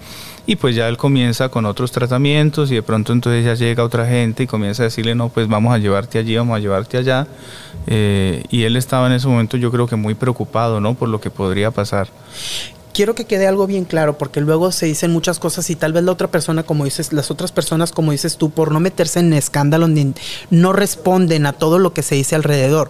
[0.48, 4.08] y pues ya él comienza con otros tratamientos y de pronto entonces ya llega otra
[4.08, 7.28] gente y comienza a decirle, no, pues vamos a llevarte allí, vamos a llevarte allá.
[7.86, 10.94] Eh, y él estaba en ese momento yo creo que muy preocupado, ¿no?
[10.94, 12.08] Por lo que podría pasar
[12.98, 16.04] quiero que quede algo bien claro, porque luego se dicen muchas cosas y tal vez
[16.04, 19.34] la otra persona, como dices, las otras personas, como dices tú, por no meterse en
[19.34, 19.92] escándalos,
[20.50, 22.90] no responden a todo lo que se dice alrededor.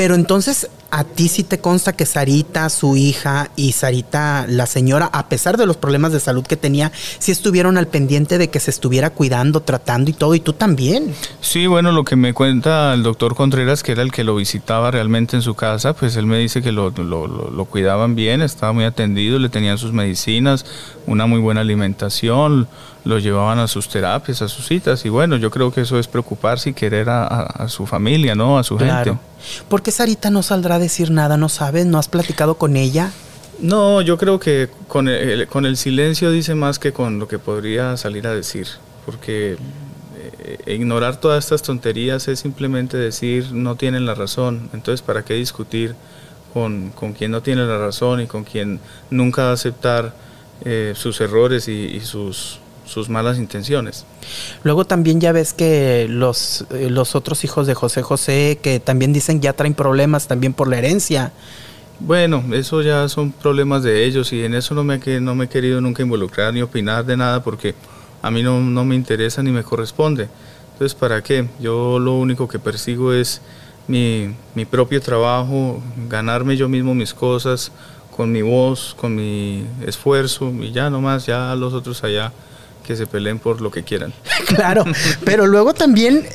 [0.00, 5.10] Pero entonces a ti sí te consta que Sarita, su hija y Sarita, la señora,
[5.12, 8.60] a pesar de los problemas de salud que tenía, sí estuvieron al pendiente de que
[8.60, 11.14] se estuviera cuidando, tratando y todo, y tú también.
[11.42, 14.90] Sí, bueno, lo que me cuenta el doctor Contreras, que era el que lo visitaba
[14.90, 18.72] realmente en su casa, pues él me dice que lo, lo, lo cuidaban bien, estaba
[18.72, 20.64] muy atendido, le tenían sus medicinas,
[21.06, 22.68] una muy buena alimentación,
[23.04, 26.08] lo llevaban a sus terapias, a sus citas, y bueno, yo creo que eso es
[26.08, 28.58] preocuparse y querer a, su familia, ¿no?
[28.58, 29.12] A su claro.
[29.12, 29.30] gente.
[29.68, 31.36] ¿Por qué Sarita no saldrá a decir nada?
[31.36, 31.84] ¿No sabes?
[31.84, 33.10] ¿No has platicado con ella?
[33.58, 37.40] No, yo creo que con el, con el silencio dice más que con lo que
[37.40, 38.68] podría salir a decir,
[39.04, 39.56] porque
[40.44, 45.34] eh, ignorar todas estas tonterías es simplemente decir no tienen la razón, entonces ¿para qué
[45.34, 45.96] discutir
[46.54, 48.78] con, con quien no tiene la razón y con quien
[49.10, 50.14] nunca va a aceptar
[50.64, 54.04] eh, sus errores y sus sus malas intenciones.
[54.64, 59.12] Luego también ya ves que los, eh, los otros hijos de José José, que también
[59.12, 61.32] dicen ya traen problemas también por la herencia.
[62.00, 65.48] Bueno, eso ya son problemas de ellos y en eso no me, no me he
[65.48, 67.74] querido nunca involucrar ni opinar de nada porque
[68.22, 70.28] a mí no, no me interesa ni me corresponde.
[70.72, 71.46] Entonces, ¿para qué?
[71.60, 73.40] Yo lo único que persigo es
[73.86, 77.70] mi, mi propio trabajo, ganarme yo mismo mis cosas
[78.16, 82.32] con mi voz, con mi esfuerzo y ya nomás, ya los otros allá
[82.84, 84.12] que se peleen por lo que quieran.
[84.46, 84.84] claro,
[85.24, 86.26] pero luego también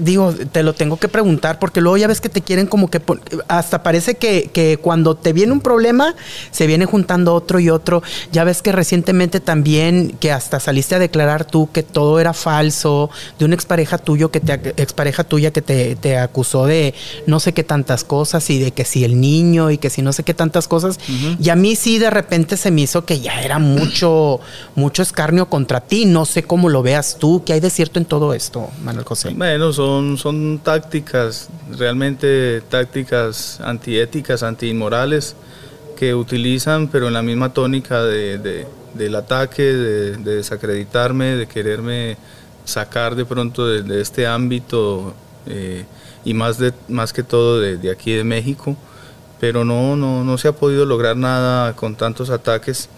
[0.00, 3.00] digo, te lo tengo que preguntar porque luego ya ves que te quieren como que
[3.48, 6.14] hasta parece que, que, cuando te viene un problema
[6.50, 8.02] se viene juntando otro y otro.
[8.32, 13.10] Ya ves que recientemente también que hasta saliste a declarar tú que todo era falso
[13.38, 16.94] de una expareja tuyo que te expareja tuya que te, te acusó de
[17.26, 20.12] no sé qué tantas cosas y de que si el niño y que si no
[20.12, 20.98] sé qué tantas cosas.
[21.40, 24.40] Y a mí sí de repente se me hizo que ya era mucho
[24.74, 26.04] mucho escarnio contra ti.
[26.04, 27.42] No sé cómo lo veas tú.
[27.44, 29.30] ¿Qué hay de cierto en todo esto, Manuel José?
[29.34, 35.36] Bueno, son, son tácticas, realmente tácticas antiéticas, antiinmorales,
[35.96, 42.16] que utilizan, pero en la misma tónica de, del ataque, de, desacreditarme, de quererme
[42.64, 45.14] sacar de pronto de, este ámbito
[45.46, 45.84] eh,
[46.24, 48.76] y más, de, más que todo de, aquí de México.
[49.38, 52.88] Pero no, no, no se ha podido lograr nada con tantos ataques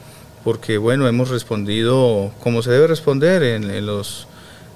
[0.44, 4.29] porque bueno, hemos respondido como se debe responder en los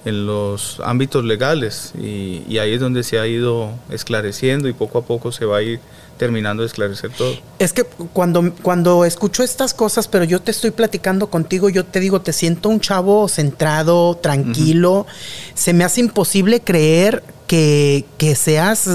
[0.04, 5.02] en los ámbitos legales y, ahí es donde se ha ido esclareciendo y poco a
[5.02, 5.80] poco se va a ir
[6.16, 7.36] terminando de esclarecer todo.
[7.58, 12.00] Es que cuando, cuando escucho estas cosas, pero yo te estoy platicando contigo, yo te
[12.00, 15.06] digo, te siento un chavo centrado, tranquilo.
[15.54, 18.88] Se me hace imposible creer que, que seas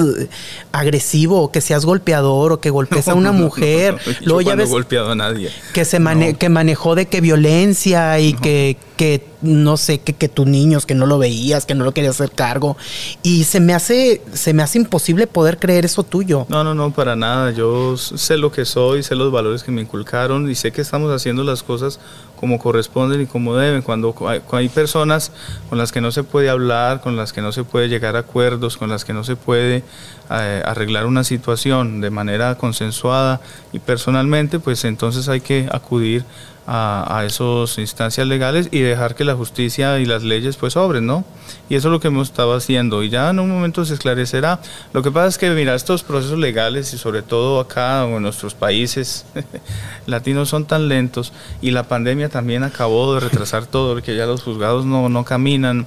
[0.71, 3.97] agresivo o que seas golpeador o que golpees a una mujer.
[4.21, 5.49] Luego ya ves golpeado a nadie.
[5.73, 5.99] Que se
[6.39, 10.93] que manejó de que violencia y que, que no sé, que, que tus niños, que
[10.93, 12.77] no lo veías, que no lo querías hacer cargo.
[13.23, 16.45] Y se me hace, se me hace imposible poder creer eso tuyo.
[16.47, 17.51] No, no, no, para nada.
[17.51, 21.11] Yo sé lo que soy, sé los valores que me inculcaron y sé que estamos
[21.11, 21.99] haciendo las cosas
[22.43, 23.81] como corresponden y como deben.
[23.83, 24.13] Cuando
[24.51, 25.31] hay, personas
[25.69, 28.19] con las que no se puede hablar, con las que no se puede llegar a
[28.19, 29.81] acuerdos, con las que no se puede
[30.29, 33.39] eh, arreglar una situación de manera consensuada
[33.71, 36.25] y personalmente, pues entonces hay que acudir
[36.65, 41.05] a, a esas instancias legales y dejar que la justicia y las leyes pues obren,
[41.05, 41.25] ¿no?
[41.69, 44.59] Y eso es lo que hemos estado haciendo y ya en un momento se esclarecerá.
[44.93, 48.23] Lo que pasa es que, mira, estos procesos legales y sobre todo acá o en
[48.23, 49.25] nuestros países
[50.05, 54.43] latinos son tan lentos y la pandemia también acabó de retrasar todo, porque ya los
[54.43, 55.85] juzgados no, no caminan.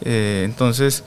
[0.00, 1.04] Eh, entonces,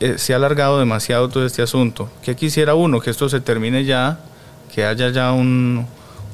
[0.00, 2.08] eh, se ha alargado demasiado todo este asunto.
[2.22, 3.00] ¿Qué quisiera uno?
[3.00, 4.18] Que esto se termine ya,
[4.74, 5.86] que haya ya un,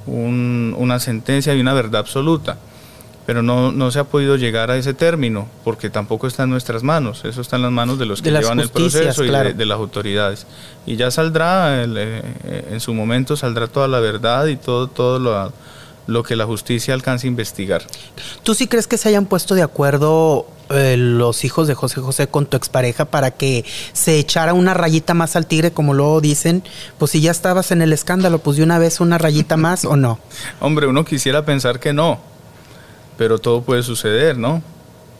[0.07, 2.59] una sentencia y una verdad absoluta.
[3.26, 6.84] Pero no, no, se ha podido llegar a ese término porque tampoco está en nuestras
[6.84, 7.24] manos.
[7.24, 10.46] Eso está en las manos de los que llevan el proceso y de, las autoridades.
[10.86, 12.22] Y ya saldrá, eh,
[12.70, 15.52] en su momento saldrá toda la verdad y todo, todo lo,
[16.07, 17.82] lo que la justicia alcance a investigar.
[18.44, 22.27] ¿Tú sí crees que se hayan puesto de acuerdo eh, los hijos de José José
[22.27, 26.64] con tu expareja para que se echara una rayita más al tigre, como luego dicen?
[26.99, 29.97] Pues si ya estabas en el escándalo, pues de una vez una rayita más o
[29.97, 30.19] no.
[30.61, 32.19] Hombre, uno quisiera pensar que no,
[33.17, 34.62] pero todo puede suceder, ¿no?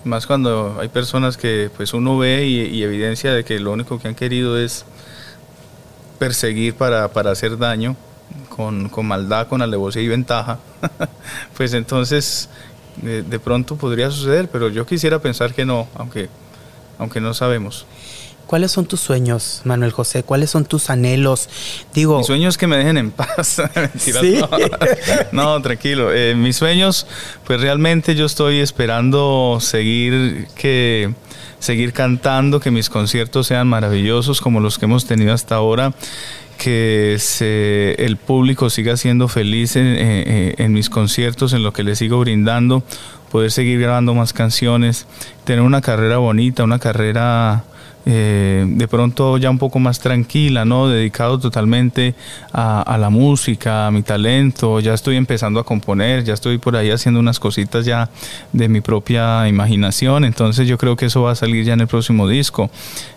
[0.03, 4.09] Más cuando hay personas que pues uno ve y, evidencia de que lo único que
[4.09, 4.85] han querido es
[6.19, 7.97] perseguir para, para hacer daño
[8.49, 10.59] con, con maldad, con alevosía y ventaja,
[11.57, 12.49] pues entonces
[13.03, 16.29] de, pronto podría suceder, pero yo quisiera pensar que no, aunque,
[16.99, 17.87] aunque no sabemos.
[18.47, 20.23] ¿Cuáles son tus sueños, Manuel José?
[20.23, 21.49] ¿Cuáles son tus anhelos?
[21.93, 23.61] Digo, mis sueños que me dejen en paz.
[25.33, 26.13] no, tranquilo.
[26.13, 27.09] Eh, mis sueños,
[27.45, 31.13] pues realmente yo estoy esperando seguir que
[31.59, 35.93] seguir cantando, que mis conciertos sean maravillosos como los que hemos tenido hasta ahora
[36.57, 42.19] que se, el público siga siendo feliz en, mis conciertos, en lo que le sigo
[42.21, 42.83] brindando,
[43.31, 45.07] poder seguir grabando más canciones,
[45.45, 47.65] tener una carrera bonita, una carrera
[48.09, 50.89] eh, de pronto ya un poco más tranquila, ¿no?
[50.89, 52.15] Dedicado totalmente
[52.53, 56.93] a, la música, a mi talento, ya estoy empezando a componer, ya estoy por ahí
[56.93, 58.09] haciendo unas cositas ya
[58.53, 61.89] de mi propia imaginación, entonces yo creo que eso va a salir ya en el
[61.89, 62.71] próximo disco.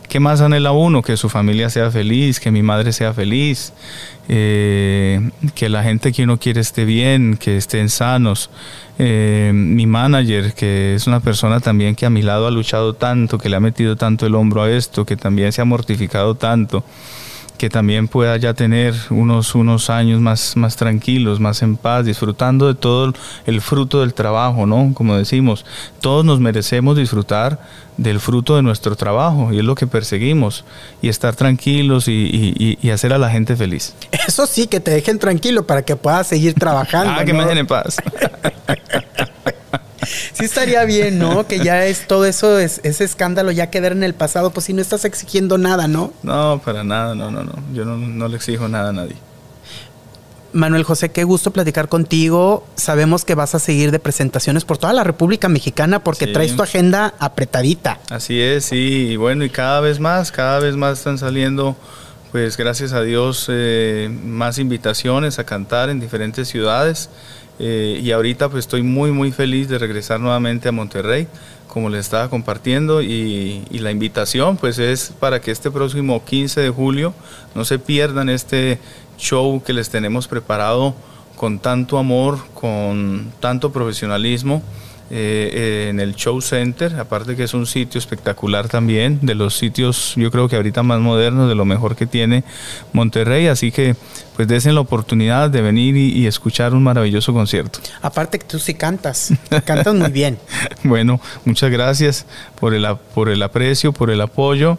[0.10, 1.04] ¿Qué más anhela uno?
[1.04, 3.74] Que su familia sea feliz, que mi madre sea feliz,
[4.28, 8.50] eh, que la gente que uno quiere esté bien, que estén sanos.
[8.98, 13.38] Eh, mi manager, que es una persona también que a mi lado ha luchado tanto,
[13.38, 16.84] que le ha metido tanto el hombro a esto, que también se ha mortificado tanto
[17.60, 22.68] que también pueda ya tener unos, unos años más, más tranquilos, más en paz, disfrutando
[22.68, 23.14] de todo
[23.46, 24.94] el fruto del trabajo, ¿no?
[24.94, 25.66] Como decimos,
[26.00, 27.60] todos nos merecemos disfrutar
[27.98, 30.64] del fruto de nuestro trabajo y es lo que perseguimos
[31.02, 33.94] y estar tranquilos y, y, hacer a la gente feliz.
[34.26, 37.14] Eso sí, que te dejen tranquilo para que puedas seguir trabajando.
[37.18, 37.98] ah, que me dejen en paz.
[40.34, 41.48] sí estaría bien, ¿no?
[41.48, 44.74] Que ya es todo eso, es, ese escándalo ya quedar en el pasado, pues si
[44.74, 46.14] no estás exigiendo nada, ¿no?
[46.24, 47.54] No, para nada, no, no, no.
[47.74, 49.16] Yo no, le exijo nada a nadie.
[50.52, 52.66] Manuel José, qué gusto platicar contigo.
[52.76, 56.64] Sabemos que vas a seguir de presentaciones por toda la República Mexicana porque traes tu
[56.64, 58.00] agenda apretadita.
[58.10, 59.10] Así es, sí.
[59.12, 61.76] Y bueno, y cada vez más, cada vez más están saliendo,
[62.32, 67.10] pues gracias a Dios, eh, más invitaciones a cantar en diferentes ciudades.
[67.60, 71.28] Eh, y ahorita pues estoy muy muy feliz de regresar nuevamente a Monterrey,
[71.68, 76.70] como les estaba compartiendo, y, la invitación pues es para que este próximo 15 de
[76.70, 77.14] julio
[77.56, 78.80] no se pierdan este
[79.18, 80.96] show que les tenemos preparado
[81.36, 84.62] con tanto amor, con tanto profesionalismo.
[85.12, 90.14] Eh, en el Show Center, aparte que es un sitio espectacular también, de los sitios
[90.16, 92.44] yo creo que ahorita más modernos, de lo mejor que tiene
[92.94, 93.96] Monterrey, así que
[94.36, 97.80] pues desen la oportunidad de venir y, escuchar un maravilloso concierto.
[98.04, 99.34] Aparte que tú sí cantas,
[99.66, 100.38] cantas muy bien.
[100.84, 102.28] bueno, muchas gracias
[102.60, 104.78] por el, por el aprecio, por el apoyo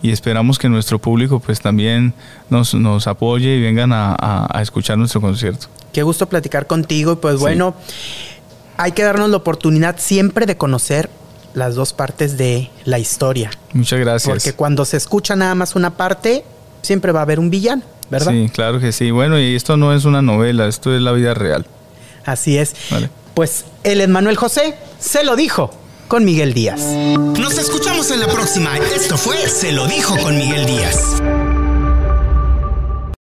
[0.00, 2.14] y esperamos que nuestro público pues también
[2.50, 5.66] nos, nos apoye y vengan a, escuchar nuestro concierto.
[5.92, 7.74] Qué gusto platicar contigo y pues bueno
[8.82, 11.08] hay que darnos la oportunidad siempre de conocer
[11.54, 13.50] las dos partes de la historia.
[13.72, 14.28] Muchas gracias.
[14.28, 16.44] Porque cuando se escucha nada más una parte,
[16.82, 17.82] siempre va a haber un villano.
[18.10, 18.32] ¿verdad?
[18.32, 19.10] Sí, claro que sí.
[19.10, 21.64] Bueno, y esto no es una novela, esto es la vida real.
[22.26, 22.74] Así es.
[22.90, 23.08] Vale.
[23.34, 25.70] Pues él es Manuel José, se lo dijo
[26.08, 26.80] con Miguel Díaz.
[26.80, 28.76] Nos escuchamos en la próxima.
[28.78, 31.22] Esto fue Se lo dijo con Miguel Díaz.